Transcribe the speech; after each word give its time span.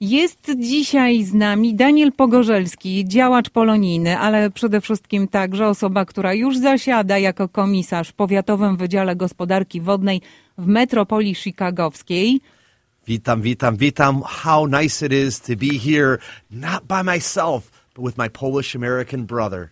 Jest 0.00 0.50
dzisiaj 0.58 1.24
z 1.24 1.34
nami 1.34 1.74
Daniel 1.74 2.12
Pogorzelski, 2.12 3.04
działacz 3.08 3.50
polonijny, 3.50 4.18
ale 4.18 4.50
przede 4.50 4.80
wszystkim 4.80 5.28
także 5.28 5.68
osoba, 5.68 6.04
która 6.04 6.34
już 6.34 6.58
zasiada 6.58 7.18
jako 7.18 7.48
komisarz 7.48 8.08
w 8.08 8.12
Powiatowym 8.12 8.76
Wydziale 8.76 9.16
Gospodarki 9.16 9.80
Wodnej 9.80 10.20
w 10.58 10.66
metropolii 10.66 11.34
chicagowskiej. 11.34 12.40
Witam, 13.06 13.42
witam, 13.42 13.76
witam. 13.76 14.22
How 14.26 14.66
nice 14.66 15.06
it 15.06 15.12
is 15.12 15.40
to 15.40 15.52
be 15.56 15.78
here, 15.78 16.18
not 16.50 16.84
by 16.88 17.02
myself, 17.14 17.70
but 17.94 18.04
with 18.04 18.18
my 18.18 18.28
Polish 18.30 18.76
American 18.76 19.26
brother. 19.26 19.68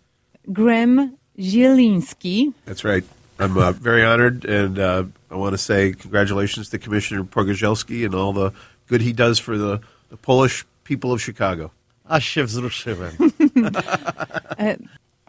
Graham 0.49 1.11
Zieliński. 1.39 2.53
That's 2.67 2.85
right. 2.85 3.05
I'm 3.39 3.59
uh, 3.59 3.73
very 3.73 4.05
honored, 4.05 4.45
and 4.45 4.79
uh, 4.79 5.05
I 5.31 5.35
want 5.37 5.53
to 5.53 5.59
say 5.59 5.93
congratulations 5.93 6.69
to 6.71 6.79
Commissioner 6.79 7.25
Pogozelski 7.25 8.07
and 8.07 8.15
all 8.15 8.33
the 8.33 8.53
good 8.89 9.03
he 9.03 9.13
does 9.13 9.41
for 9.41 9.59
the, 9.59 9.81
the 10.15 10.27
Polish 10.27 10.65
people 10.85 11.13
of 11.13 11.23
Chicago. 11.23 11.71
Aż 12.05 12.25
się 12.25 12.45
wzruszyłem. 12.45 13.13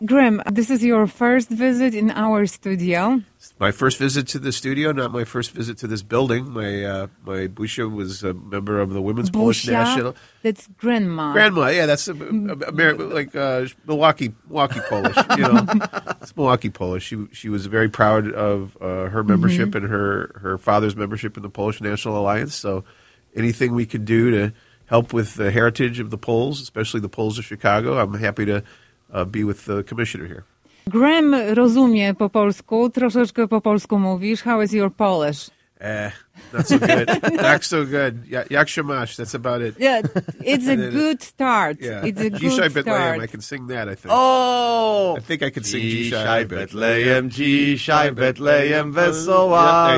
Graham, 0.01 0.41
this 0.53 0.69
is 0.69 0.83
your 0.83 1.07
first 1.07 1.49
visit 1.49 1.95
in 1.95 2.11
our 2.11 2.45
studio. 2.47 3.21
It's 3.37 3.53
my 3.59 3.71
first 3.71 3.97
visit 3.97 4.27
to 4.27 4.39
the 4.39 4.51
studio, 4.51 4.91
not 4.91 5.13
my 5.13 5.23
first 5.23 5.51
visit 5.51 5.77
to 5.77 5.87
this 5.87 6.03
building. 6.03 6.51
My 6.51 6.83
uh, 6.83 7.07
my 7.25 7.47
Busha 7.47 7.89
was 7.89 8.23
a 8.23 8.33
member 8.33 8.81
of 8.81 8.89
the 8.89 9.01
Women's 9.01 9.29
Polish 9.29 9.63
Busia, 9.63 9.71
National. 9.71 10.15
that's 10.43 10.67
grandma. 10.77 11.31
Grandma, 11.31 11.67
yeah, 11.69 11.85
that's 11.85 12.09
a, 12.09 12.13
a, 12.13 12.67
Amer- 12.67 12.95
like 12.95 13.33
uh, 13.37 13.67
Milwaukee, 13.87 14.33
Milwaukee 14.49 14.81
Polish. 14.89 15.15
You 15.37 15.43
know, 15.43 15.65
it's 16.21 16.35
Milwaukee 16.35 16.69
Polish. 16.69 17.03
She 17.03 17.27
she 17.31 17.47
was 17.47 17.65
very 17.67 17.89
proud 17.89 18.29
of 18.33 18.77
uh, 18.81 19.05
her 19.09 19.23
membership 19.23 19.75
and 19.75 19.85
her 19.85 20.37
her 20.41 20.57
father's 20.57 20.95
membership 20.97 21.37
in 21.37 21.43
the 21.43 21.49
Polish 21.49 21.79
National 21.79 22.17
Alliance. 22.17 22.53
So, 22.53 22.83
anything 23.33 23.73
we 23.73 23.85
could 23.85 24.03
do 24.03 24.31
to 24.31 24.53
help 24.85 25.13
with 25.13 25.35
the 25.35 25.51
heritage 25.51 25.99
of 25.99 26.09
the 26.09 26.17
Poles, 26.17 26.61
especially 26.61 27.01
the 27.01 27.09
Poles 27.09 27.39
of 27.39 27.45
Chicago, 27.45 27.97
I'm 27.97 28.13
happy 28.13 28.45
to 28.45 28.63
uh, 29.13 29.25
be 29.25 29.43
with 29.43 29.65
the 29.65 29.83
commissioner 29.83 30.27
here. 30.27 30.43
Graham 30.87 31.35
rozumie 31.53 32.13
po 32.13 32.29
polsku, 32.29 32.89
troszeczkę 32.89 33.47
po 33.47 33.61
polsku 33.61 33.99
mówisz. 33.99 34.41
How 34.43 34.61
is 34.61 34.73
your 34.73 34.91
Polish? 34.91 35.49
Eh, 35.79 36.11
not 36.53 36.67
so 36.67 36.79
good. 36.79 37.07
not 37.41 37.65
so 37.65 37.85
good. 37.85 38.27
Ja- 38.27 38.43
Jak 38.49 38.69
się 38.69 38.83
masz? 38.83 39.15
That's 39.17 39.35
about 39.35 39.61
it. 39.61 39.79
Yeah, 39.79 40.01
it's 40.43 40.67
a 40.73 40.75
good 40.91 41.23
start. 41.23 41.81
Yeah. 41.81 42.05
It's 42.05 42.21
a 42.21 42.29
good 42.29 42.41
Dzisiaj 42.41 42.69
Betlehem. 42.69 43.21
I 43.23 43.27
can 43.27 43.41
sing 43.41 43.67
that. 43.69 43.87
I 43.89 43.95
think. 43.95 44.09
Oh! 44.09 45.15
I 45.17 45.21
think 45.21 45.41
I 45.43 45.51
could 45.51 45.67
sing 45.67 45.81
Dzisiaj 45.83 46.09
Dzisiaj 46.09 46.45
Betlejem, 46.45 47.29
dzisiaj 47.29 48.11
Betlejem, 48.11 48.91
wesoła 48.91 49.87
Yeah, 49.89 49.97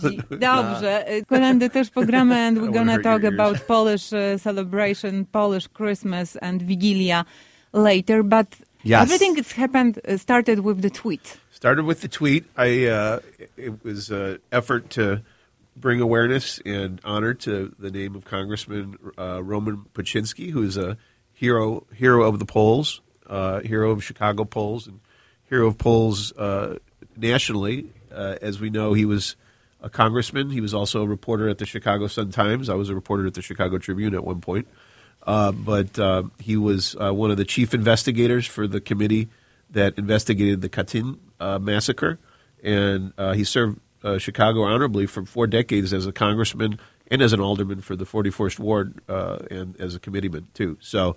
there 0.00 0.12
you 0.12 0.22
go. 0.30 0.36
Dobrze, 0.36 1.04
y, 1.18 1.24
kolendy 1.26 1.70
też 1.70 1.90
pogramy 1.90 2.36
and 2.36 2.58
we're 2.58 2.72
gonna 2.72 2.98
talk 3.02 3.24
about 3.24 3.60
Polish 3.66 4.12
uh, 4.12 4.40
celebration, 4.42 5.24
Polish 5.32 5.68
Christmas 5.68 6.36
and 6.42 6.62
Vigilia 6.62 7.24
later, 7.72 8.24
but 8.24 8.46
Yes. 8.84 9.02
everything 9.02 9.36
that's 9.36 9.52
happened 9.52 9.98
uh, 10.08 10.18
started 10.18 10.58
with 10.58 10.80
the 10.82 10.90
tweet. 10.90 11.38
Started 11.52 11.86
with 11.86 12.00
the 12.00 12.08
tweet. 12.08 12.44
I 12.56 12.86
uh, 12.88 13.18
it 13.56 13.84
was 13.84 14.10
an 14.10 14.38
effort 14.50 14.90
to 14.90 15.20
bring 15.76 16.00
awareness 16.00 16.60
and 16.64 17.00
honor 17.04 17.34
to 17.34 17.74
the 17.78 17.90
name 17.90 18.14
of 18.14 18.24
Congressman 18.24 18.96
uh, 19.18 19.42
Roman 19.42 19.84
Pucinski, 19.94 20.50
who 20.50 20.62
is 20.62 20.76
a 20.76 20.96
hero 21.32 21.86
hero 21.94 22.28
of 22.28 22.38
the 22.38 22.44
Poles, 22.44 23.00
uh, 23.26 23.60
hero 23.60 23.90
of 23.90 24.04
Chicago 24.04 24.44
Poles, 24.44 24.86
and 24.86 25.00
hero 25.44 25.66
of 25.66 25.78
Poles 25.78 26.32
uh, 26.32 26.78
nationally. 27.16 27.90
Uh, 28.10 28.36
as 28.42 28.60
we 28.60 28.70
know, 28.70 28.92
he 28.92 29.04
was 29.04 29.36
a 29.80 29.88
congressman. 29.88 30.50
He 30.50 30.60
was 30.60 30.74
also 30.74 31.02
a 31.02 31.06
reporter 31.06 31.48
at 31.48 31.58
the 31.58 31.66
Chicago 31.66 32.06
Sun 32.06 32.30
Times. 32.30 32.68
I 32.68 32.74
was 32.74 32.90
a 32.90 32.94
reporter 32.94 33.26
at 33.26 33.34
the 33.34 33.42
Chicago 33.42 33.78
Tribune 33.78 34.14
at 34.14 34.24
one 34.24 34.40
point. 34.40 34.68
Uh, 35.24 35.52
but 35.52 35.98
uh, 35.98 36.24
he 36.40 36.56
was 36.56 36.96
one 36.96 37.30
of 37.30 37.36
the 37.36 37.44
chief 37.44 37.74
investigators 37.74 38.44
for 38.44 38.66
the 38.66 38.80
committee 38.80 39.28
that 39.70 39.96
investigated 39.96 40.60
the 40.60 40.68
Katyn 40.68 41.18
massacre, 41.60 42.18
and 42.62 43.12
he 43.34 43.44
served 43.44 43.80
uh, 44.02 44.18
Chicago 44.18 44.62
honorably 44.62 45.06
for 45.06 45.24
four 45.24 45.46
decades 45.46 45.92
as 45.92 46.06
a 46.06 46.12
congressman 46.12 46.78
and 47.10 47.22
as 47.22 47.32
an 47.32 47.40
alderman 47.40 47.80
for 47.80 47.96
the 47.96 48.04
41st 48.04 48.58
Ward 48.58 48.94
uh, 49.08 49.38
and 49.50 49.80
as 49.80 49.94
a 49.94 50.00
committeeman 50.00 50.48
too. 50.54 50.78
So 50.80 51.16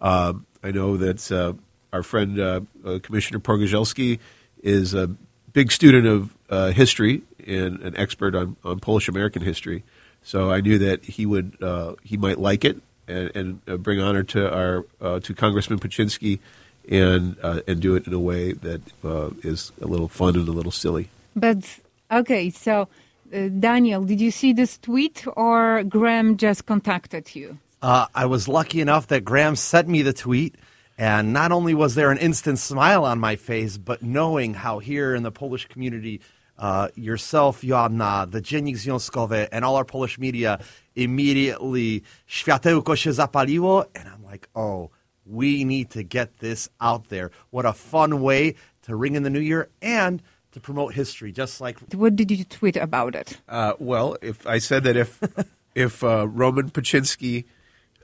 um, 0.00 0.46
I 0.62 0.70
know 0.70 0.96
that 0.96 1.30
uh, 1.30 1.54
our 1.92 2.02
friend 2.02 2.38
uh, 2.38 2.60
uh, 2.84 2.98
Commissioner 3.02 3.40
Pogorzelski 3.40 4.18
is 4.62 4.94
a 4.94 5.08
big 5.52 5.72
student 5.72 6.06
of 6.06 6.74
history 6.74 7.22
and 7.46 7.80
an 7.80 7.96
expert 7.96 8.34
on, 8.34 8.56
on 8.64 8.80
Polish 8.80 9.08
American 9.08 9.42
history. 9.42 9.84
So 10.22 10.50
I 10.50 10.60
knew 10.60 10.78
that 10.78 11.04
he 11.04 11.24
would 11.24 11.56
he 12.02 12.16
might 12.16 12.38
like 12.38 12.64
it 12.64 12.82
and, 13.06 13.60
and 13.66 13.82
bring 13.82 14.00
honor 14.00 14.24
to 14.24 14.52
our 14.52 15.20
to 15.20 15.34
Congressman 15.34 15.78
Pucinski 15.78 16.40
and 16.88 17.36
uh, 17.42 17.60
and 17.66 17.80
do 17.80 17.94
it 17.94 18.06
in 18.06 18.12
a 18.12 18.18
way 18.18 18.52
that 18.52 18.80
uh, 19.04 19.30
is 19.42 19.72
a 19.80 19.86
little 19.86 20.08
fun 20.08 20.36
and 20.36 20.48
a 20.48 20.52
little 20.52 20.72
silly. 20.72 21.08
But 21.34 21.80
okay, 22.10 22.50
so 22.50 22.88
uh, 23.32 23.48
Daniel, 23.58 24.04
did 24.04 24.20
you 24.20 24.30
see 24.30 24.52
this 24.52 24.78
tweet 24.78 25.24
or 25.36 25.82
Graham 25.84 26.36
just 26.36 26.66
contacted 26.66 27.34
you? 27.34 27.58
Uh, 27.82 28.06
I 28.14 28.26
was 28.26 28.48
lucky 28.48 28.80
enough 28.80 29.08
that 29.08 29.24
Graham 29.24 29.56
sent 29.56 29.88
me 29.88 30.02
the 30.02 30.12
tweet, 30.12 30.56
and 30.98 31.32
not 31.32 31.52
only 31.52 31.74
was 31.74 31.94
there 31.94 32.10
an 32.10 32.18
instant 32.18 32.58
smile 32.58 33.04
on 33.04 33.18
my 33.18 33.36
face, 33.36 33.76
but 33.76 34.02
knowing 34.02 34.54
how 34.54 34.78
here 34.78 35.14
in 35.14 35.22
the 35.22 35.30
Polish 35.30 35.66
community, 35.66 36.20
uh, 36.58 36.88
yourself, 36.94 37.60
Joanna, 37.62 38.26
the 38.30 38.40
Dziennik 38.40 38.76
Związkowy, 38.76 39.48
and 39.52 39.64
all 39.64 39.76
our 39.76 39.84
Polish 39.84 40.18
media 40.18 40.58
immediately 40.94 42.02
światełko 42.26 42.96
się 42.96 43.12
zapaliło, 43.12 43.84
and 43.94 44.08
I'm 44.08 44.24
like, 44.24 44.48
oh, 44.54 44.90
we 45.26 45.64
need 45.64 45.90
to 45.90 46.02
get 46.02 46.38
this 46.38 46.68
out 46.80 47.08
there. 47.08 47.30
What 47.50 47.66
a 47.66 47.72
fun 47.72 48.22
way 48.22 48.54
to 48.82 48.96
ring 48.96 49.16
in 49.16 49.22
the 49.22 49.30
new 49.30 49.40
year 49.40 49.68
and 49.82 50.22
to 50.56 50.60
promote 50.60 50.94
history, 50.94 51.32
just 51.32 51.60
like 51.60 51.78
What 51.92 52.16
did 52.16 52.30
you 52.30 52.42
tweet 52.42 52.76
about 52.76 53.14
it? 53.14 53.38
Uh, 53.46 53.74
well, 53.78 54.16
if 54.22 54.46
I 54.46 54.56
said 54.56 54.84
that 54.84 54.96
if 54.96 55.22
if 55.74 56.02
uh, 56.02 56.26
Roman 56.26 56.70
Pucinski, 56.70 57.44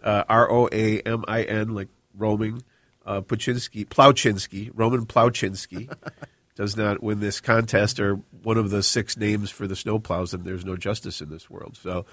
uh, 0.02 0.24
R 0.28 0.50
O 0.52 0.68
A 0.70 1.00
M 1.00 1.24
I 1.26 1.44
N, 1.44 1.74
like 1.74 1.88
roaming, 2.14 2.62
uh, 3.06 3.22
Pucinski, 3.22 3.86
Plauczynski, 3.86 4.70
Roman 4.74 5.06
Plauczynski, 5.06 5.90
does 6.54 6.76
not 6.76 7.02
win 7.02 7.20
this 7.20 7.40
contest 7.40 7.98
or 7.98 8.16
one 8.42 8.58
of 8.58 8.69
the 8.69 8.82
six 8.82 9.16
names 9.16 9.50
for 9.50 9.66
the 9.66 9.74
snowplows, 9.74 10.32
then 10.32 10.42
there's 10.44 10.66
no 10.66 10.76
justice 10.76 11.22
in 11.22 11.30
this 11.30 11.48
world. 11.48 11.76
So. 11.80 12.04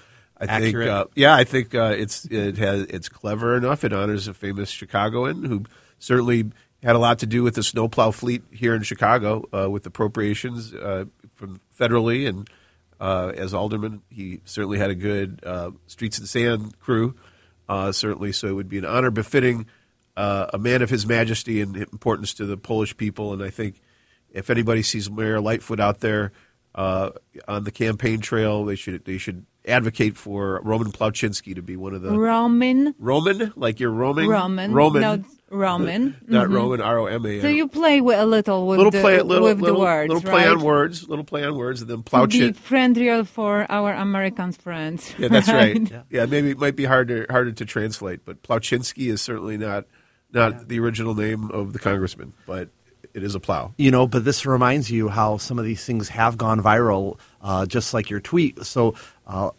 I 0.42 0.46
think, 0.46 0.68
Accurate. 0.68 0.88
uh, 0.88 1.04
yeah, 1.14 1.34
I 1.34 1.44
think 1.44 1.74
uh, 1.74 1.94
it's 1.98 2.24
it 2.24 2.56
has 2.56 2.84
it's 2.84 3.10
clever 3.10 3.54
enough. 3.58 3.84
It 3.84 3.92
honors 3.92 4.26
a 4.26 4.32
famous 4.32 4.70
Chicagoan 4.70 5.44
who 5.44 5.64
certainly 5.98 6.50
had 6.82 6.96
a 6.96 6.98
lot 6.98 7.18
to 7.20 7.26
do 7.26 7.42
with 7.42 7.54
the 7.54 7.62
snowplow 7.62 8.10
fleet 8.10 8.42
here 8.50 8.74
in 8.74 8.82
Chicago 8.82 9.44
uh, 9.52 9.70
with 9.70 9.84
appropriations 9.86 10.74
uh, 10.74 11.04
from 11.34 11.60
federally 11.78 12.28
and 12.28 12.48
uh, 13.00 13.32
as 13.36 13.54
alderman. 13.54 14.02
He 14.10 14.40
certainly 14.44 14.78
had 14.78 14.90
a 14.90 14.94
good 14.94 15.40
uh, 15.44 15.72
streets 15.86 16.18
and 16.18 16.28
sand 16.28 16.78
crew, 16.78 17.14
uh, 17.68 17.92
certainly. 17.92 18.32
So 18.32 18.48
it 18.48 18.52
would 18.52 18.68
be 18.68 18.78
an 18.78 18.84
honor 18.84 19.10
befitting 19.10 19.66
uh, 20.16 20.46
a 20.52 20.58
man 20.58 20.82
of 20.82 20.90
his 20.90 21.06
majesty 21.06 21.60
and 21.60 21.76
importance 21.76 22.34
to 22.34 22.46
the 22.46 22.56
Polish 22.56 22.96
people. 22.96 23.32
And 23.32 23.42
I 23.42 23.50
think 23.50 23.80
if 24.30 24.50
anybody 24.50 24.82
sees 24.82 25.10
Mayor 25.10 25.40
Lightfoot 25.40 25.80
out 25.80 26.00
there 26.00 26.32
uh, 26.74 27.10
on 27.48 27.64
the 27.64 27.70
campaign 27.70 28.20
trail, 28.20 28.64
they 28.64 28.76
should 28.76 29.04
they 29.04 29.18
should 29.18 29.46
advocate 29.66 30.16
for 30.16 30.60
Roman 30.62 30.92
Plauczynski 30.92 31.54
to 31.54 31.62
be 31.62 31.76
one 31.76 31.94
of 31.94 32.02
the 32.02 32.18
Roman, 32.18 32.94
Roman, 32.98 33.52
like 33.56 33.80
you're 33.80 33.90
roaming, 33.90 34.28
Roman, 34.28 34.72
Roman, 34.72 35.02
no, 35.02 35.24
Roman. 35.50 36.16
not 36.26 36.46
Mhm. 36.48 36.54
Roman, 36.54 36.80
R 36.80 36.98
O 37.00 37.06
M 37.06 37.26
A 37.26 37.28
N. 37.36 37.40
So 37.42 37.48
you 37.48 37.66
play 37.68 38.00
with 38.00 38.18
a 38.18 38.24
little 38.26 38.66
with 38.66 38.78
little 38.78 38.90
the, 38.92 39.00
play, 39.00 39.20
little, 39.20 39.44
with 39.48 39.60
little, 39.60 39.76
the 39.76 39.80
words, 39.80 40.08
little 40.08 40.22
play 40.30 40.46
right? 40.46 40.56
on 40.56 40.60
words, 40.62 41.08
little 41.08 41.24
play 41.24 41.44
on 41.44 41.56
words, 41.56 41.80
and 41.82 41.90
then 41.90 41.98
to 41.98 42.02
be 42.02 42.08
Plauchin. 42.10 42.52
friendlier 42.54 43.24
for 43.24 43.66
our 43.68 43.92
American 43.92 44.52
friends. 44.52 45.12
Yeah, 45.18 45.28
that's 45.28 45.48
right. 45.60 45.90
Yeah. 46.10 46.26
maybe 46.26 46.50
it 46.50 46.58
might 46.58 46.76
be 46.76 46.84
harder 46.84 47.26
harder 47.28 47.52
to 47.52 47.64
translate, 47.64 48.24
but 48.24 48.42
Plauczynski 48.42 49.08
is 49.10 49.20
certainly 49.20 49.56
not 49.58 49.86
not 50.32 50.68
the 50.68 50.78
original 50.78 51.14
name 51.14 51.50
of 51.50 51.72
the 51.72 51.80
congressman, 51.80 52.32
but 52.46 52.68
it 53.12 53.24
is 53.24 53.34
a 53.34 53.40
plow. 53.40 53.74
You 53.76 53.90
know, 53.90 54.06
but 54.06 54.24
this 54.24 54.46
reminds 54.46 54.88
you 54.88 55.08
how 55.08 55.36
some 55.38 55.58
of 55.58 55.64
these 55.64 55.84
things 55.84 56.10
have 56.10 56.38
gone 56.38 56.62
viral, 56.62 57.18
uh, 57.42 57.66
just 57.66 57.92
like 57.92 58.08
your 58.08 58.20
tweet. 58.20 58.64
So, 58.64 58.94
uh, 59.26 59.50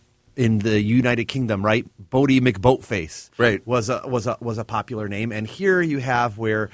in 0.43 0.59
the 0.59 0.81
United 0.81 1.25
Kingdom, 1.25 1.63
right, 1.65 1.85
Boaty 2.11 2.39
McBoatface, 2.41 3.29
Right. 3.37 3.65
was 3.67 3.89
a 3.89 4.01
was 4.05 4.25
a 4.27 4.37
was 4.39 4.57
a 4.57 4.63
popular 4.65 5.07
name, 5.07 5.31
and 5.31 5.45
here 5.47 5.81
you 5.81 5.99
have 5.99 6.37
where, 6.37 6.69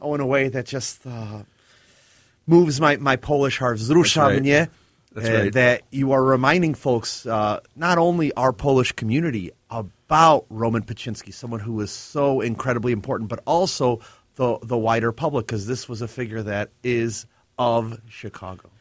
oh, 0.00 0.14
in 0.14 0.20
a 0.20 0.26
way 0.26 0.48
that 0.48 0.66
just 0.66 1.06
uh, 1.06 1.42
moves 2.46 2.80
my, 2.80 2.96
my 2.96 3.16
Polish 3.16 3.58
heart, 3.58 3.78
That's 5.14 5.28
right. 5.28 5.48
uh, 5.48 5.50
that 5.50 5.82
you 5.90 6.12
are 6.12 6.22
reminding 6.24 6.74
folks, 6.74 7.26
uh, 7.26 7.60
not 7.76 7.98
only 7.98 8.32
our 8.34 8.52
Polish 8.52 8.92
community, 8.92 9.50
about 9.70 10.44
Roman 10.50 10.82
Pucinski, 10.82 11.32
someone 11.32 11.60
who 11.60 11.72
was 11.72 11.90
so 11.90 12.40
incredibly 12.42 12.92
important, 12.92 13.30
but 13.30 13.40
also 13.46 14.00
the 14.36 14.58
the 14.62 14.76
wider 14.76 15.12
public, 15.12 15.46
because 15.46 15.66
this 15.66 15.88
was 15.88 16.02
a 16.02 16.08
figure 16.08 16.42
that 16.42 16.68
is 16.82 17.26
of 17.58 18.00
Chicago. 18.08 18.71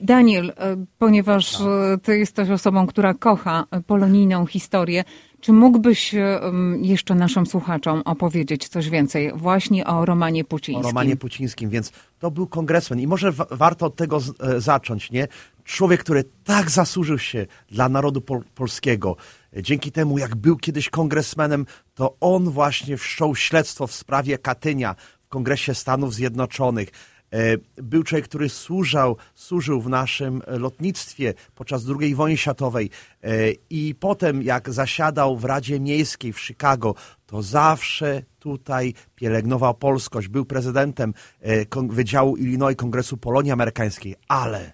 Daniel, 0.00 0.52
e, 0.56 0.76
ponieważ 0.98 1.60
e, 1.60 1.98
ty 2.02 2.18
jesteś 2.18 2.50
osobą, 2.50 2.86
która 2.86 3.14
kocha 3.14 3.64
e, 3.70 3.80
polonijną 3.80 4.46
historię, 4.46 5.04
Czy 5.40 5.52
mógłbyś 5.52 6.14
um, 6.14 6.84
jeszcze 6.84 7.14
naszym 7.14 7.46
słuchaczom 7.46 8.02
opowiedzieć 8.04 8.68
coś 8.68 8.90
więcej 8.90 9.32
właśnie 9.34 9.86
o 9.86 10.04
Romanie 10.04 10.44
Pucińskim? 10.44 10.84
O 10.84 10.88
Romanie 10.88 11.16
Pucińskim, 11.16 11.70
więc 11.70 11.92
to 12.18 12.30
był 12.30 12.46
kongresmen 12.46 13.00
i 13.00 13.06
może 13.06 13.32
wa- 13.32 13.46
warto 13.50 13.86
od 13.86 13.96
tego 13.96 14.18
e, 14.40 14.60
zacząć, 14.60 15.10
nie? 15.10 15.28
Człowiek, 15.64 16.00
który 16.00 16.24
tak 16.44 16.70
zasłużył 16.70 17.18
się 17.18 17.46
dla 17.70 17.88
narodu 17.88 18.20
pol- 18.20 18.42
polskiego. 18.54 19.16
E, 19.56 19.62
Dzięki 19.62 19.92
temu, 19.92 20.18
jak 20.18 20.34
był 20.36 20.56
kiedyś 20.56 20.90
kongresmenem, 20.90 21.66
to 21.94 22.16
on 22.20 22.50
właśnie 22.50 22.96
wszczął 22.96 23.36
śledztwo 23.36 23.86
w 23.86 23.92
sprawie 23.92 24.38
Katynia 24.38 24.94
w 25.22 25.28
Kongresie 25.28 25.74
Stanów 25.74 26.14
Zjednoczonych. 26.14 26.88
E, 27.32 27.58
Był 27.82 28.02
człowiek, 28.02 28.24
który 28.28 28.48
służał, 28.48 29.16
służył 29.34 29.80
w 29.80 29.88
naszym 29.88 30.42
lotnictwie 30.46 31.34
podczas 31.54 31.84
II 32.00 32.14
wojny 32.14 32.36
światowej 32.36 32.90
e, 33.22 33.50
i 33.70 33.94
potem 33.94 34.42
jak 34.42 34.70
zasiadał 34.70 35.36
w 35.36 35.44
Radzie 35.44 35.80
Miejskiej 35.80 36.32
w 36.32 36.40
Chicago, 36.40 36.94
to 37.26 37.42
zawsze 37.42 38.22
tutaj 38.38 38.94
pielęgnował 39.14 39.74
polskość. 39.74 40.28
Był 40.28 40.44
prezydentem 40.44 41.14
e, 41.40 41.82
Wydziału 41.88 42.36
Illinois 42.36 42.76
Kongresu 42.76 43.16
Polonii 43.16 43.52
Amerykańskiej, 43.52 44.14
ale 44.28 44.72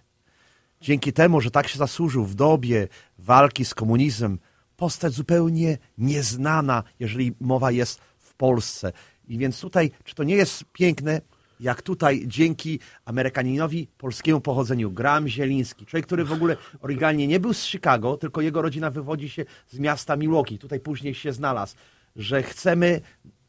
dzięki 0.81 1.13
temu, 1.13 1.41
że 1.41 1.51
tak 1.51 1.69
się 1.69 1.79
zasłużył 1.79 2.25
w 2.25 2.35
dobie 2.35 2.89
walki 3.19 3.65
z 3.65 3.75
komunizmem, 3.75 4.39
postać 4.77 5.13
zupełnie 5.13 5.79
nieznana, 5.99 6.83
jeżeli 7.01 7.33
mowa 7.41 7.71
jest 7.71 8.01
w 8.19 8.35
Polsce. 8.35 8.93
I 9.29 9.39
więc 9.39 9.61
tutaj, 9.61 9.91
czy 10.05 10.15
to 10.15 10.25
nie 10.25 10.35
jest 10.37 10.65
piękne, 10.73 11.21
jak 11.61 11.83
tutaj 11.83 12.25
dzięki 12.27 12.79
Amerykaninowi 13.05 13.89
polskiemu 13.99 14.41
pochodzeniu, 14.41 14.91
Graham 14.91 15.29
Zieliński, 15.29 15.87
człowiek, 15.87 16.07
który 16.07 16.25
w 16.25 16.33
ogóle 16.33 16.57
oryginalnie 16.81 17.27
nie 17.27 17.41
był 17.41 17.55
z 17.55 17.65
Chicago, 17.65 18.17
tylko 18.17 18.41
jego 18.41 18.63
rodzina 18.63 18.91
wywodzi 18.91 19.29
się 19.29 19.45
z 19.69 19.79
miasta 19.79 20.17
Milwaukee, 20.17 20.59
tutaj 20.59 20.81
później 20.81 21.15
się 21.15 21.33
znalazł, 21.33 21.75
że 22.17 22.43
chcemy 22.43 23.01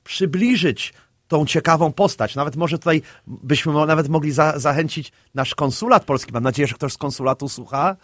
przybliżyć 0.03 0.93
tą 1.27 1.45
ciekawą 1.45 1.91
postać. 1.91 2.35
Nawet 2.35 2.55
może 2.55 2.79
tutaj 2.79 3.01
byśmy 3.27 3.73
nawet 3.85 4.09
mogli 4.09 4.31
za, 4.31 4.59
zachęcić 4.59 5.11
nasz 5.35 5.55
konsulat 5.55 6.05
polski. 6.05 6.33
Mam 6.33 6.43
nadzieję, 6.43 6.67
że 6.67 6.75
ktoś 6.75 6.93
z 6.93 6.97
konsulatu 6.97 7.49
słucha 7.49 7.95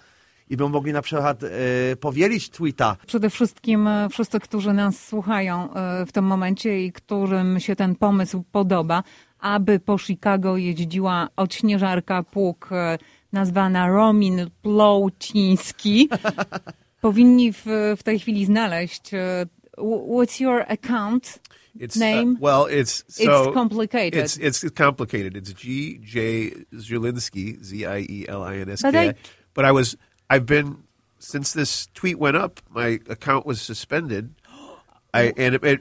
i 0.51 0.57
by 0.57 0.69
mogli 0.69 0.93
na 0.93 1.01
przykład 1.01 1.43
e, 1.43 1.47
powielić 1.95 2.49
tweeta. 2.49 2.97
Przede 3.07 3.29
wszystkim 3.29 3.87
e, 3.87 4.09
wszyscy, 4.09 4.39
którzy 4.39 4.73
nas 4.73 5.07
słuchają 5.07 5.73
e, 5.73 6.05
w 6.05 6.11
tym 6.11 6.25
momencie 6.25 6.85
i 6.85 6.91
którym 6.91 7.59
się 7.59 7.75
ten 7.75 7.95
pomysł 7.95 8.43
podoba, 8.51 9.03
aby 9.41 9.79
po 9.79 9.97
Chicago 9.97 10.57
jeździła 10.57 11.27
odśnieżarka 11.35 12.23
pług 12.23 12.69
e, 12.71 12.97
nazwana 13.33 13.87
Romin 13.87 14.49
Plouciński, 14.61 16.09
powinni 17.01 17.53
w, 17.53 17.65
w 17.97 18.03
tej 18.03 18.19
chwili 18.19 18.45
znaleźć 18.45 19.13
e, 19.13 19.45
wh- 19.77 20.07
what's 20.09 20.41
your 20.41 20.65
account 20.67 21.39
It's 21.79 21.97
name? 21.99 22.33
Uh, 22.33 22.41
well, 22.41 22.67
it's 22.81 23.03
so 23.07 23.23
It's 23.23 23.53
complicated. 23.53 24.25
It's 24.25 24.37
it's 24.37 24.69
complicated. 24.85 25.35
It's 25.37 25.53
G 25.53 25.99
J 26.03 26.51
Zielinski, 26.73 27.57
Z 27.63 27.73
I 27.85 28.05
E 28.09 28.27
L 28.29 28.43
I 28.43 28.57
N 28.61 28.69
S 28.69 28.81
But 28.81 28.91
K. 28.93 29.09
I- 29.09 29.13
But 29.53 29.65
I 29.65 29.71
was 29.71 29.95
I've 30.29 30.45
been 30.45 30.75
since 31.19 31.53
this 31.59 31.87
tweet 31.93 32.17
went 32.19 32.35
up, 32.35 32.59
my 32.69 32.99
account 33.09 33.45
was 33.45 33.61
suspended. 33.61 34.33
I 35.13 35.33
and 35.37 35.55
it, 35.55 35.63
it 35.63 35.79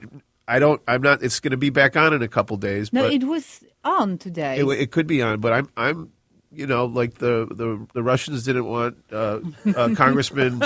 I 0.50 0.58
don't 0.58 0.82
I'm 0.88 1.00
not 1.00 1.22
it's 1.22 1.38
going 1.38 1.52
to 1.52 1.56
be 1.56 1.70
back 1.70 1.96
on 1.96 2.12
in 2.12 2.22
a 2.22 2.28
couple 2.28 2.56
days, 2.56 2.92
no, 2.92 3.04
but 3.04 3.12
it 3.12 3.24
was 3.24 3.64
on 3.84 4.18
today. 4.18 4.58
it, 4.58 4.66
it 4.66 4.90
could 4.90 5.06
be 5.06 5.22
on, 5.22 5.40
but 5.40 5.52
I'm 5.52 5.68
I'm 5.76 6.12
you 6.52 6.66
know 6.66 6.86
like 6.86 7.14
the 7.18 7.46
the, 7.50 7.86
the 7.94 8.02
Russians 8.02 8.44
didn't 8.44 8.66
want 8.66 8.98
uh, 9.12 9.38
uh, 9.76 9.90
Congressman 9.96 10.60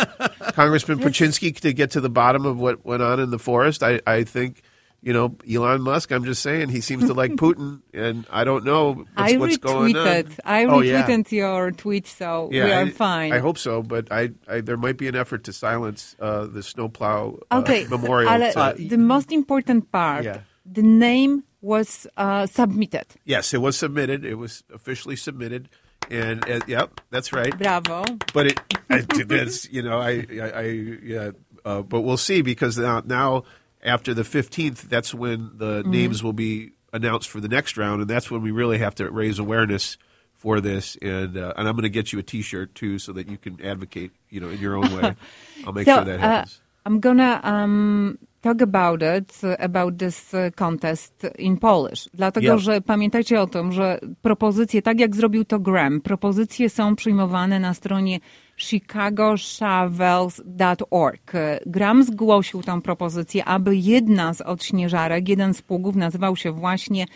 Congressman 0.52 0.98
Pucinski 1.00 1.54
to 1.60 1.72
get 1.74 1.90
to 1.92 2.00
the 2.00 2.08
bottom 2.08 2.46
of 2.46 2.58
what 2.58 2.84
went 2.84 3.02
on 3.02 3.20
in 3.20 3.30
the 3.30 3.38
forest. 3.38 3.82
I 3.82 4.00
I 4.06 4.24
think. 4.24 4.62
You 5.04 5.12
know, 5.12 5.36
Elon 5.52 5.82
Musk. 5.82 6.10
I'm 6.12 6.24
just 6.24 6.40
saying 6.42 6.70
he 6.70 6.80
seems 6.80 7.04
to 7.06 7.12
like 7.14 7.32
Putin, 7.44 7.82
and 7.92 8.26
I 8.30 8.42
don't 8.44 8.64
know 8.64 8.92
what's, 8.94 9.10
I 9.34 9.36
what's 9.36 9.58
going 9.58 9.94
on. 9.96 10.06
I 10.08 10.22
retweeted. 10.22 10.40
I 10.46 10.64
Oh, 10.64 10.80
yeah. 10.80 11.02
retweeted 11.06 11.30
your 11.30 11.70
tweet, 11.72 12.06
so 12.06 12.48
we 12.50 12.60
are 12.60 12.72
I, 12.84 12.90
fine. 12.90 13.32
I 13.32 13.38
hope 13.38 13.58
so, 13.58 13.82
but 13.82 14.08
I, 14.10 14.30
I 14.48 14.62
there 14.62 14.78
might 14.78 14.96
be 14.96 15.06
an 15.06 15.14
effort 15.14 15.44
to 15.44 15.52
silence 15.52 16.16
uh, 16.20 16.46
the 16.46 16.62
snowplow 16.62 17.38
uh, 17.50 17.58
Okay, 17.60 17.86
memorial. 17.90 18.30
to- 18.52 18.74
the 18.78 18.96
most 18.96 19.30
important 19.30 19.92
part, 19.92 20.24
Yeah. 20.24 20.38
the 20.64 20.82
name 20.82 21.44
was 21.60 22.06
uh, 22.16 22.46
submitted. 22.46 23.04
yes, 23.26 23.52
it 23.52 23.60
was 23.60 23.76
submitted. 23.76 24.24
It 24.24 24.36
was 24.36 24.64
officially 24.72 25.16
submitted, 25.16 25.68
and 26.10 26.42
uh, 26.48 26.60
yep, 26.66 27.00
that's 27.10 27.30
right. 27.32 27.56
Bravo. 27.58 28.04
but 28.32 28.46
it, 28.46 28.60
I, 28.88 28.98
that's 29.26 29.68
you 29.70 29.82
know 29.82 30.00
I 30.00 30.24
I, 30.30 30.50
I 30.50 30.62
yeah, 31.02 31.30
uh, 31.64 31.82
but 31.82 32.00
we'll 32.02 32.16
see 32.16 32.40
because 32.42 32.78
now 32.78 33.02
now 33.04 33.44
after 33.84 34.14
the 34.14 34.24
fifteenth, 34.24 34.88
that's 34.88 35.14
when 35.14 35.50
the 35.58 35.82
names 35.86 36.22
will 36.22 36.32
be 36.32 36.72
announced 36.92 37.28
for 37.28 37.40
the 37.40 37.48
next 37.48 37.76
round, 37.76 38.00
and 38.00 38.10
that's 38.10 38.30
when 38.30 38.42
we 38.42 38.50
really 38.50 38.78
have 38.78 38.94
to 38.94 39.10
raise 39.10 39.38
awareness 39.38 39.98
for 40.34 40.60
this. 40.60 40.96
And 41.02 41.36
uh, 41.36 41.52
and 41.56 41.68
I'm 41.68 41.74
going 41.74 41.82
to 41.82 41.88
get 41.88 42.12
you 42.12 42.18
a 42.18 42.22
T-shirt 42.22 42.74
too, 42.74 42.98
so 42.98 43.12
that 43.12 43.28
you 43.28 43.38
can 43.38 43.60
advocate, 43.64 44.10
you 44.30 44.40
know, 44.40 44.48
in 44.50 44.60
your 44.60 44.76
own 44.76 44.90
way. 44.96 45.14
I'll 45.66 45.72
make 45.72 45.86
so 45.86 45.94
sure 45.96 46.04
that 46.04 46.20
uh, 46.20 46.22
happens. 46.22 46.60
I'm 46.86 47.00
gonna 47.00 47.40
um, 47.42 48.18
talk 48.42 48.60
about 48.60 49.02
it, 49.02 49.32
uh, 49.42 49.56
about 49.58 49.98
this 49.98 50.34
uh, 50.34 50.50
contest 50.54 51.12
in 51.38 51.56
Polish. 51.56 52.08
Dlatego, 52.14 52.46
Yeah. 52.46 52.58
że 52.60 52.80
pamiętajcie 52.80 53.40
o 53.40 53.46
tym, 53.46 53.72
że 53.72 53.98
propozycje, 54.22 54.82
tak 54.82 55.00
jak 55.00 55.16
zrobił 55.16 55.44
to 55.44 55.58
Graham, 55.58 56.00
propozycje 56.00 56.70
są 56.70 56.96
przyjmowane 56.96 57.60
na 57.60 57.74
stronie 57.74 58.20
chicagoshavels.org. 58.56 61.32
Graham 61.66 62.04
zgłosił 62.04 62.62
tę 62.62 62.82
propozycję, 62.82 63.44
aby 63.44 63.76
jedna 63.76 64.34
z 64.34 64.40
odśnieżarek, 64.40 65.28
jeden 65.28 65.54
z 65.54 65.62
pługów 65.62 65.96
nazywał 65.96 66.36
się 66.36 66.52
właśnie 66.52 67.06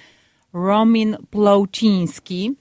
Romin 0.53 1.17
Plouciński. 1.31 2.55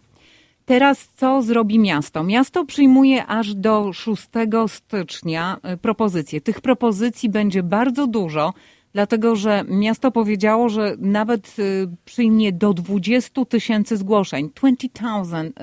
Teraz 0.65 1.09
co 1.15 1.41
zrobi 1.41 1.79
miasto? 1.79 2.23
Miasto 2.23 2.65
przyjmuje 2.65 3.25
aż 3.25 3.55
do 3.55 3.93
6 3.93 4.27
stycznia 4.67 5.57
y, 5.73 5.77
propozycje. 5.77 6.41
Tych 6.41 6.61
propozycji 6.61 7.29
będzie 7.29 7.63
bardzo 7.63 8.07
dużo, 8.07 8.53
dlatego 8.93 9.35
że 9.35 9.63
miasto 9.67 10.11
powiedziało, 10.11 10.69
że 10.69 10.95
nawet 10.99 11.55
y, 11.59 11.87
przyjmie 12.05 12.51
do 12.51 12.73
20 12.73 13.45
tysięcy 13.45 13.97
zgłoszeń. 13.97 14.49
20,000 14.55 15.47
y, 15.47 15.53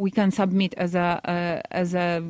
we 0.00 0.10
can 0.10 0.30
submit 0.30 0.74
as 0.78 0.94
a, 0.94 1.20
uh, 1.24 1.60
as 1.70 1.94
a 1.94 2.20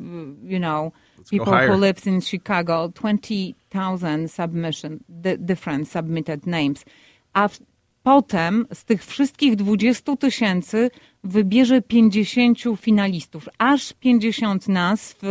you 0.43 0.59
know, 0.59 0.91
go 1.17 1.23
people 1.29 1.53
who 1.53 1.75
lives 1.75 2.05
in 2.07 2.21
Chicago. 2.21 2.87
20,000 2.87 4.27
submission, 4.27 5.03
di- 5.09 5.37
different 5.37 5.87
submitted 5.87 6.45
names. 6.45 6.85
A 7.33 7.47
w, 7.47 7.59
potem 8.03 8.67
z 8.73 8.85
tych 8.85 9.05
wszystkich 9.05 9.55
20 9.55 10.15
tysięcy 10.15 10.91
wybierze 11.23 11.81
50 11.81 12.57
finalistów, 12.77 13.49
aż 13.57 13.93
50 13.93 14.67
nazw 14.67 15.21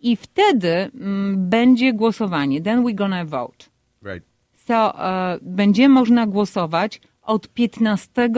i 0.00 0.16
wtedy 0.16 0.90
mm, 0.94 1.48
będzie 1.50 1.92
głosowanie. 1.92 2.60
Then 2.60 2.84
we're 2.84 2.94
gonna 2.94 3.24
vote. 3.24 3.64
Right. 4.02 4.24
So, 4.54 5.08
e, 5.08 5.38
będzie 5.42 5.88
można 5.88 6.26
głosować 6.26 7.00
od 7.22 7.48
15 7.48 8.28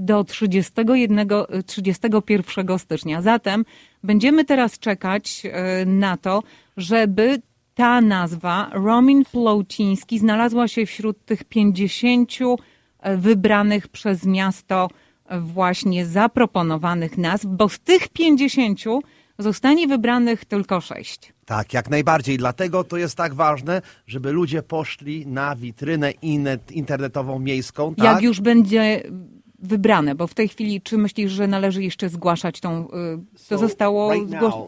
do 0.00 0.24
31, 0.24 1.18
e, 1.18 1.62
31 1.62 2.78
stycznia. 2.78 3.22
Zatem 3.22 3.64
będziemy 4.02 4.44
teraz 4.44 4.78
czekać 4.78 5.42
e, 5.44 5.86
na 5.86 6.16
to, 6.16 6.42
żeby 6.76 7.42
ta 7.74 8.00
nazwa 8.00 8.70
Romin 8.72 9.24
Plouciński 9.24 10.18
znalazła 10.18 10.68
się 10.68 10.86
wśród 10.86 11.24
tych 11.24 11.44
50 11.44 12.32
e, 13.00 13.16
wybranych 13.16 13.88
przez 13.88 14.26
miasto 14.26 14.88
e, 15.26 15.40
właśnie 15.40 16.06
zaproponowanych 16.06 17.18
nazw, 17.18 17.46
bo 17.46 17.68
z 17.68 17.78
tych 17.78 18.08
50 18.08 18.80
zostanie 19.38 19.88
wybranych 19.88 20.44
tylko 20.44 20.80
6. 20.80 21.32
Tak, 21.44 21.72
jak 21.72 21.90
najbardziej. 21.90 22.38
Dlatego 22.38 22.84
to 22.84 22.96
jest 22.96 23.16
tak 23.16 23.34
ważne, 23.34 23.82
żeby 24.06 24.32
ludzie 24.32 24.62
poszli 24.62 25.26
na 25.26 25.56
witrynę 25.56 26.10
internetową 26.70 27.38
miejską. 27.38 27.94
Tak? 27.94 28.04
Jak 28.04 28.22
już 28.22 28.40
będzie 28.40 29.02
wybrane, 29.60 30.14
bo 30.14 30.26
w 30.26 30.34
tej 30.34 30.48
chwili, 30.48 30.80
czy 30.82 30.98
myślisz, 30.98 31.32
że 31.32 31.46
należy 31.46 31.82
jeszcze 31.82 32.08
zgłaszać 32.08 32.60
tą, 32.60 32.84
y, 32.86 32.88
to 32.88 33.44
So, 33.44 33.58
zostało 33.58 34.12
right 34.12 34.28
zgłoszone? 34.28 34.64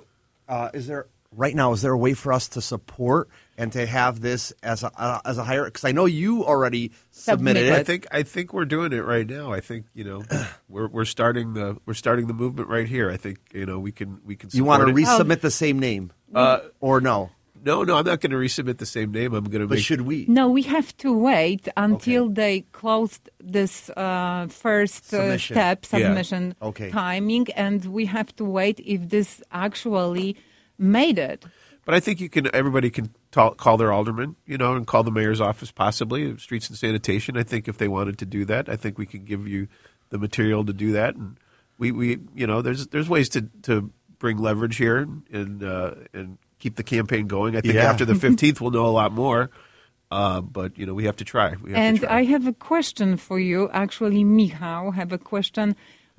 now, 0.49 0.69
uh, 0.75 0.81
is 0.81 0.87
there 0.87 1.05
right 1.39 1.57
now 1.57 1.75
is 1.75 1.81
there 1.81 1.95
a 1.95 1.99
way 1.99 2.15
for 2.15 2.33
us 2.33 2.49
to 2.49 2.61
support 2.61 3.29
and 3.59 3.73
to 3.73 3.87
have 3.87 4.21
this 4.21 4.53
as 4.63 4.85
a 4.85 4.89
uh, 4.89 5.21
as 5.25 5.39
a 5.39 5.45
higher? 5.45 5.65
Because 5.65 5.89
I 5.91 5.93
know 5.93 6.07
you 6.07 6.45
already 6.45 6.91
submitted 7.11 7.63
Submitted. 7.67 7.73
I 7.81 7.85
think 7.85 8.07
I 8.21 8.23
think 8.25 8.53
we're 8.53 8.69
doing 8.69 8.93
it 8.93 9.05
right 9.05 9.31
now. 9.31 9.53
I 9.57 9.61
think 9.61 9.87
you 9.95 10.05
know 10.05 10.23
we're 10.69 10.89
we're 10.89 11.07
starting 11.07 11.55
the 11.55 11.77
we're 11.87 11.95
starting 11.95 12.27
the 12.27 12.35
movement 12.35 12.69
right 12.69 12.89
here. 12.89 13.11
I 13.15 13.17
think 13.17 13.39
you 13.55 13.65
know 13.67 13.79
we 13.79 13.93
can 13.93 14.19
we 14.27 14.37
can. 14.37 14.51
You 14.53 14.65
want 14.65 14.83
to 14.83 14.89
support 14.89 15.21
it. 15.21 15.25
resubmit 15.29 15.41
the 15.41 15.51
same 15.51 15.79
name, 15.79 16.11
Uh, 16.35 16.59
or 16.81 17.01
no? 17.01 17.31
No, 17.65 17.83
no, 17.85 17.97
I'm 17.97 18.05
not 18.05 18.21
going 18.21 18.31
to 18.33 18.37
resubmit 18.37 18.79
the 18.79 18.87
same 18.87 19.13
name. 19.13 19.33
I'm 19.35 19.45
going 19.45 19.63
to 19.63 19.69
But 19.69 19.77
make 19.77 19.85
should 19.85 20.03
we? 20.03 20.27
No, 20.29 20.49
we 20.49 20.63
have 20.63 20.97
to 20.99 21.13
wait 21.17 21.69
until 21.77 22.29
they 22.29 22.63
closed 22.73 23.31
this 23.39 23.89
uh, 23.91 24.47
first 24.49 25.05
uh, 25.15 25.19
Submission. 25.19 25.55
step, 25.55 25.79
Yeah. 25.85 25.89
submission 26.09 26.55
Okay. 26.61 26.91
timing, 26.91 27.47
and 27.57 27.85
we 27.87 28.07
have 28.07 28.35
to 28.37 28.45
wait 28.45 28.81
if 28.85 29.09
this 29.09 29.43
actually 29.53 30.37
made 30.79 31.19
it. 31.19 31.45
But 31.85 31.95
I 31.95 32.01
think 32.01 32.21
you 32.21 32.29
can. 32.29 32.49
Everybody 32.55 32.91
can 32.91 33.11
ta- 33.33 33.55
call 33.55 33.77
their 33.77 33.93
alderman, 33.93 34.37
you 34.47 34.57
know, 34.57 34.77
and 34.77 34.87
call 34.87 35.03
the 35.03 35.11
mayor's 35.11 35.41
office, 35.41 35.73
possibly 35.73 36.37
streets 36.39 36.69
and 36.69 36.79
sanitation. 36.79 37.37
I 37.37 37.43
think 37.43 37.67
if 37.67 37.77
they 37.79 37.89
wanted 37.89 38.19
to 38.19 38.27
do 38.27 38.45
that, 38.45 38.69
I 38.69 38.77
think 38.77 38.99
we 38.99 39.07
can 39.07 39.25
give 39.25 39.49
you 39.49 39.67
the 40.11 40.19
material 40.19 40.65
to 40.65 40.73
do 40.73 40.93
that. 40.93 41.17
And 41.17 41.39
we, 41.79 41.91
we 41.91 42.19
you 42.37 42.47
know, 42.47 42.63
there's 42.63 42.87
there's 42.89 43.09
ways 43.09 43.29
to 43.31 43.49
to 43.63 43.91
bring 44.21 44.39
leverage 44.39 44.77
here 44.77 44.99
and 45.33 45.65
uh, 45.65 45.95
and 46.15 46.39
keep 46.63 46.75
the 46.77 46.83
campaign 46.97 47.25
going. 47.37 47.53
I 47.59 47.61
think 47.61 47.75
Yeah. 47.75 47.91
after 47.93 48.05
the 48.13 48.19
15th, 48.27 48.61
we'll 48.61 48.71
know 48.79 48.87
a 48.87 48.97
lot 49.03 49.13
more. 49.25 49.43
Uh, 50.11 50.41
but 50.59 50.71
you 50.79 50.85
know, 50.87 50.95
we 51.01 51.05
have 51.09 51.17
to 51.17 51.25
try. 51.25 51.49
We 51.65 51.71
have 51.73 51.79
And 51.85 52.01
to 52.01 52.07
try. 52.07 52.19
I 52.19 52.25
have 52.35 52.45
a 52.47 52.57
question 52.71 53.17
for 53.17 53.39
you. 53.51 53.61
Actually, 53.85 54.23
Michał 54.25 54.83
have 55.01 55.11
a 55.13 55.19
question. 55.33 55.67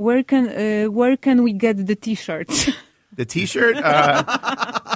Where 0.05 0.23
can 0.31 0.43
uh, 0.49 0.85
where 0.99 1.15
can 1.25 1.37
we 1.43 1.51
get 1.65 1.75
the 1.89 1.95
T-shirts? 2.05 2.57
the 3.15 3.25
T-shirt, 3.25 3.77
uh, 3.77 4.23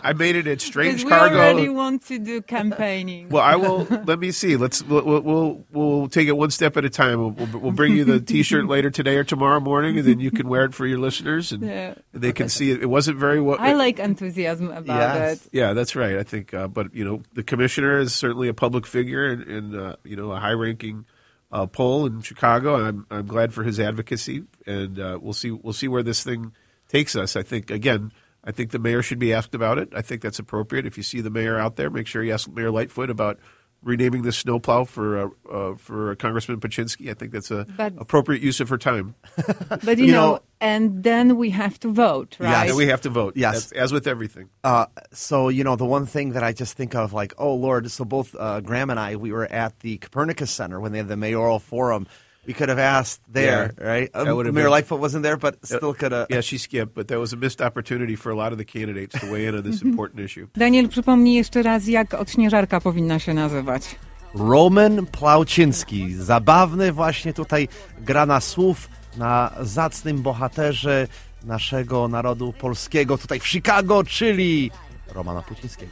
I 0.03 0.13
made 0.13 0.35
it 0.35 0.47
at 0.47 0.61
Strange 0.61 1.03
we 1.03 1.09
Cargo. 1.09 1.35
already 1.37 1.69
want 1.69 2.03
to 2.07 2.19
do 2.19 2.41
campaigning. 2.41 3.29
Well, 3.29 3.43
I 3.43 3.55
will. 3.55 3.83
let 4.05 4.19
me 4.19 4.31
see. 4.31 4.55
Let's 4.57 4.83
we'll, 4.83 5.21
we'll- 5.21 5.65
we'll 5.71 6.07
take 6.09 6.27
it 6.27 6.31
one 6.37 6.49
step 6.51 6.77
at 6.77 6.85
a 6.85 6.89
time. 6.89 7.19
We'll, 7.19 7.29
we'll, 7.31 7.59
we'll 7.61 7.71
bring 7.71 7.95
you 7.95 8.03
the 8.05 8.19
T-shirt 8.19 8.65
later 8.69 8.89
today 8.89 9.17
or 9.17 9.23
tomorrow 9.23 9.59
morning, 9.59 9.97
and 9.99 10.07
then 10.07 10.19
you 10.19 10.31
can 10.31 10.47
wear 10.47 10.65
it 10.65 10.73
for 10.73 10.85
your 10.85 10.99
listeners, 10.99 11.51
and 11.51 11.63
Yeah. 11.63 11.95
they 12.13 12.31
can 12.33 12.49
see 12.49 12.71
it. 12.71 12.81
It 12.81 12.87
wasn't 12.87 13.17
very 13.17 13.39
well. 13.41 13.57
I 13.59 13.73
like 13.73 13.99
enthusiasm 13.99 14.69
about 14.71 14.85
Yes. 14.87 15.45
it. 15.45 15.49
Yeah, 15.51 15.73
that's 15.73 15.95
right. 15.95 16.17
I 16.17 16.23
think, 16.23 16.53
uh, 16.53 16.67
but 16.67 16.93
you 16.95 17.03
know, 17.05 17.21
the 17.33 17.43
commissioner 17.43 17.99
is 17.99 18.13
certainly 18.15 18.47
a 18.47 18.53
public 18.53 18.85
figure 18.87 19.25
and, 19.25 19.43
and 19.43 19.75
uh, 19.75 19.95
you 20.03 20.15
know 20.15 20.31
a 20.31 20.39
high-ranking 20.39 21.05
uh, 21.51 21.65
Pole 21.65 22.05
in 22.07 22.21
Chicago. 22.21 22.85
I'm 22.85 23.05
I'm 23.09 23.25
glad 23.25 23.53
for 23.53 23.63
his 23.63 23.79
advocacy, 23.79 24.43
and 24.65 24.99
uh, 24.99 25.17
we'll 25.21 25.33
see 25.33 25.51
we'll 25.51 25.73
see 25.73 25.87
where 25.87 26.03
this 26.03 26.23
thing 26.23 26.51
takes 26.87 27.15
us. 27.15 27.35
I 27.35 27.43
think 27.43 27.69
again, 27.71 28.11
I 28.43 28.51
think 28.51 28.71
the 28.71 28.79
mayor 28.79 29.01
should 29.01 29.19
be 29.19 29.33
asked 29.33 29.53
about 29.55 29.77
it. 29.77 29.89
I 29.95 30.01
think 30.01 30.21
that's 30.21 30.39
appropriate. 30.39 30.85
If 30.85 30.97
you 30.97 31.03
see 31.03 31.21
the 31.21 31.29
mayor 31.29 31.57
out 31.59 31.75
there, 31.75 31.89
make 31.89 32.07
sure 32.07 32.23
you 32.23 32.33
ask 32.33 32.49
Mayor 32.49 32.71
Lightfoot 32.71 33.09
about 33.09 33.39
renaming 33.83 34.23
the 34.23 34.31
snowplow 34.31 34.85
for 34.85 35.17
uh, 35.17 35.29
uh, 35.51 35.75
for 35.75 36.15
Congressman 36.15 36.59
Pucinski. 36.59 37.09
I 37.11 37.13
think 37.13 37.31
that's 37.31 37.51
a 37.51 37.65
But- 37.77 37.93
appropriate 37.97 38.41
use 38.41 38.59
of 38.59 38.69
her 38.69 38.77
time. 38.77 39.15
But 39.83 39.97
you, 39.99 40.05
You 40.05 40.11
know, 40.13 40.31
know- 40.33 40.39
and 40.59 41.03
then 41.03 41.37
we 41.37 41.51
have 41.51 41.79
to 41.81 41.91
vote, 41.91 42.37
Yes. 42.39 42.51
right? 42.53 42.67
And 42.69 42.77
we 42.77 42.87
have 42.87 43.01
to 43.01 43.09
vote. 43.09 43.33
Yes. 43.37 43.55
as, 43.67 43.71
as 43.73 43.91
with 43.93 44.07
everything. 44.07 44.49
Uh, 44.63 44.87
so 45.13 45.49
you 45.49 45.63
know 45.63 45.75
the 45.75 45.85
one 45.85 46.05
thing 46.07 46.31
that 46.31 46.43
I 46.43 46.53
just 46.53 46.75
think 46.75 46.95
of, 46.95 47.13
like, 47.13 47.33
oh 47.37 47.53
Lord. 47.53 47.91
So 47.91 48.05
both 48.05 48.33
uh, 48.39 48.61
Graham 48.61 48.89
and 48.89 48.99
I, 48.99 49.15
we 49.17 49.31
were 49.31 49.45
at 49.45 49.79
the 49.81 49.97
Copernicus 49.97 50.49
Center 50.51 50.79
when 50.79 50.91
they 50.93 50.97
had 50.99 51.07
the 51.09 51.17
mayoral 51.17 51.59
forum. 51.59 52.07
We 52.47 52.53
could 52.53 52.69
have 52.69 52.79
asked 52.99 53.21
there, 53.33 53.73
Yeah. 53.79 53.91
right? 53.91 54.09
Um, 54.15 54.23
Mayor 54.27 54.51
been- 54.53 54.69
Lightfoot 54.69 55.01
wasn't 55.01 55.23
there, 55.23 55.37
but 55.37 55.55
still 55.65 55.93
could 55.93 56.11
have. 56.13 56.25
Yeah, 56.29 56.41
she 56.43 56.59
skipped, 56.59 56.93
but 56.95 57.07
that 57.07 57.19
was 57.19 57.33
a 57.33 57.35
missed 57.37 57.61
opportunity 57.61 58.17
for 58.17 58.31
a 58.31 58.35
lot 58.35 58.51
of 58.53 58.57
the 58.57 58.65
candidates 58.65 59.19
to 59.21 59.27
weigh 59.27 59.47
in 59.49 59.55
on 59.55 59.63
this 59.63 59.81
important 59.91 60.21
issue. 60.25 60.47
Daniel, 60.55 60.89
przypomnij 60.89 61.33
jeszcze 61.35 61.63
raz, 61.63 61.87
jak 61.87 62.13
odśnieżarka 62.13 62.81
powinna 62.81 63.19
się 63.19 63.33
nazywać. 63.33 63.95
Roman 64.35 65.05
Plauczynski. 65.05 66.13
Zabawny 66.13 66.91
właśnie 66.91 67.33
tutaj 67.33 67.67
gra 68.01 68.25
na 68.25 68.41
słów 68.41 68.89
na 69.17 69.51
zacnym 69.61 70.21
bohaterze 70.21 71.07
naszego 71.43 72.07
narodu 72.07 72.53
polskiego 72.53 73.17
tutaj 73.17 73.39
w 73.39 73.47
Chicago, 73.47 74.03
czyli 74.03 74.71
Romana 75.15 75.41
Plucińskiego. 75.41 75.91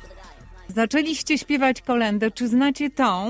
Zaczęliście 0.68 1.38
śpiewać 1.38 1.82
kolendę. 1.82 2.32
Czy 2.32 2.48
znacie 2.48 2.90
tą? 2.90 3.30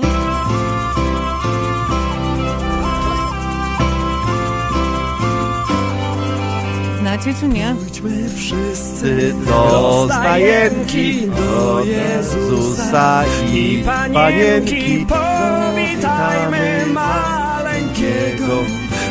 Znacie 7.16 7.34
czy 7.40 7.48
nie? 7.48 7.74
Idźmy 7.88 8.28
wszyscy 8.36 9.34
do 9.46 10.06
stajenki, 10.10 11.26
do 11.26 11.84
Jezusa 11.84 13.24
i 13.52 13.84
panienki, 14.12 15.06
powitajmy 15.08 16.86
maleńkiego 16.92 18.52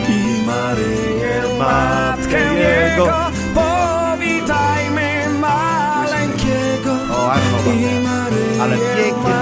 i 0.09 0.45
Maryję, 0.47 1.41
Matkę 1.59 2.53
Jego. 2.53 3.07
Powitajmy 3.55 5.39
maleńkiego 5.39 6.91
i. 7.09 8.01
Maryję, 8.03 8.61
Ale 8.61 8.77
pięknie 8.77 9.33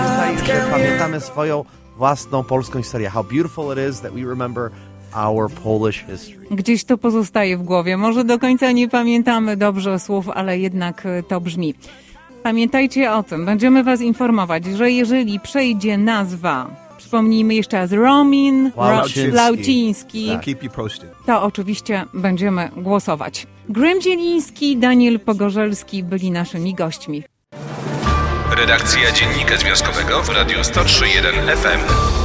tutaj, 0.41 0.72
pamiętamy 0.72 1.20
swoją 1.22 1.65
własną 1.98 2.43
polską 2.43 2.79
historię. 2.79 3.10
How 3.10 3.24
beautiful 3.24 3.74
it 3.74 3.89
is 3.89 4.01
that 4.01 4.13
we 4.13 4.22
remember 4.22 4.72
our 5.15 5.51
Polish 5.51 6.05
history. 6.05 6.48
Gdzieś 6.51 6.84
to 6.84 6.98
pozostaje 6.98 7.58
w 7.58 7.63
głowie. 7.63 7.98
Może 7.98 8.24
do 8.24 8.39
końca 8.39 8.72
nie 8.72 8.89
pamiętamy 8.89 9.58
dobrze 9.58 10.00
słów, 10.00 10.29
ale 10.29 10.60
jednak 10.60 11.05
e, 11.05 11.24
to 11.24 11.41
brzmi. 11.41 11.74
Pamiętajcie 12.43 13.12
o 13.12 13.24
tym, 13.24 13.46
będziemy 13.46 13.84
Was 13.84 14.01
informować, 14.01 14.65
że 14.65 14.91
jeżeli 14.91 15.39
przejdzie 15.39 15.98
nazwa, 15.98 16.70
przypomnijmy 16.98 17.55
jeszcze 17.55 17.77
raz, 17.77 17.91
Romin 17.91 18.72
you 20.63 20.70
posted. 20.70 21.10
to 21.25 21.43
oczywiście 21.43 22.05
będziemy 22.13 22.70
głosować. 22.77 23.48
Grym 23.70 24.01
Zieliński, 24.01 24.77
Daniel 24.77 25.20
Pogorzelski 25.20 26.03
byli 26.03 26.32
naszymi 26.32 26.74
gośćmi. 26.74 27.24
Redakcja 28.58 29.12
Dziennika 29.12 29.58
Związkowego 29.58 30.24
w 30.24 30.29
Radiu 30.29 30.58
103.1 30.58 31.55
FM. 31.58 32.23